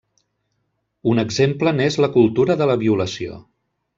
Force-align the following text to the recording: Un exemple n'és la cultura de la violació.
Un 1.11 1.21
exemple 1.25 1.75
n'és 1.81 1.99
la 2.05 2.11
cultura 2.17 2.57
de 2.63 2.71
la 2.71 2.81
violació. 2.87 3.37